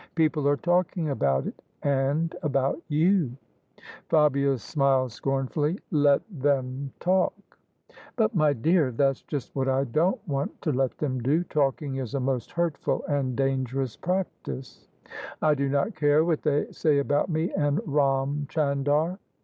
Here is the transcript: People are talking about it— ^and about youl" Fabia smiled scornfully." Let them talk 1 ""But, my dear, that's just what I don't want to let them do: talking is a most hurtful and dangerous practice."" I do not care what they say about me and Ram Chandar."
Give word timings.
People 0.15 0.47
are 0.47 0.57
talking 0.57 1.11
about 1.11 1.45
it— 1.45 1.61
^and 1.83 2.33
about 2.41 2.81
youl" 2.89 3.37
Fabia 4.09 4.57
smiled 4.57 5.11
scornfully." 5.11 5.77
Let 6.07 6.23
them 6.31 6.91
talk 6.99 7.35
1 7.85 7.97
""But, 8.15 8.33
my 8.33 8.51
dear, 8.53 8.89
that's 8.91 9.21
just 9.21 9.55
what 9.55 9.69
I 9.69 9.83
don't 9.83 10.19
want 10.27 10.59
to 10.63 10.71
let 10.71 10.97
them 10.97 11.21
do: 11.21 11.43
talking 11.43 11.97
is 11.97 12.15
a 12.15 12.19
most 12.19 12.53
hurtful 12.53 13.03
and 13.07 13.35
dangerous 13.35 13.95
practice."" 13.95 14.87
I 15.43 15.53
do 15.53 15.69
not 15.69 15.93
care 15.93 16.25
what 16.25 16.41
they 16.41 16.71
say 16.71 16.97
about 16.97 17.29
me 17.29 17.51
and 17.53 17.79
Ram 17.85 18.47
Chandar." 18.49 19.19